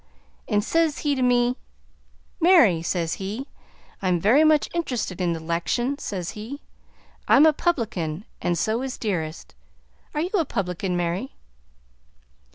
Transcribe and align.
An' 0.47 0.61
sez 0.61 0.97
he 1.05 1.13
to 1.13 1.21
me: 1.21 1.57
'Mary,' 2.39 2.81
sez 2.81 3.13
he, 3.21 3.45
'I'm 4.01 4.19
very 4.19 4.43
much 4.43 4.67
int'rusted 4.73 5.21
in 5.21 5.33
the 5.33 5.39
'lection,' 5.39 5.99
sez 5.99 6.31
he. 6.31 6.63
'I'm 7.27 7.45
a 7.45 7.53
'publican, 7.53 8.25
an' 8.41 8.55
so 8.55 8.81
is 8.81 8.97
Dearest. 8.97 9.53
Are 10.15 10.21
you 10.21 10.31
a 10.33 10.43
'publican, 10.43 10.97
Mary?' 10.97 11.35